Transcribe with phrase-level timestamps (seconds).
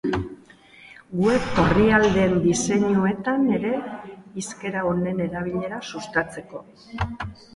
[1.23, 3.73] Web orrialdeen diseinuetan ere
[4.43, 6.65] hizkera honen erabilera sustatzeko.